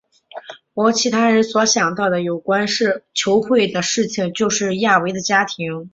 [0.73, 2.65] 我和其他人所想到有关
[3.13, 5.89] 球会的事情就是亚维的家庭。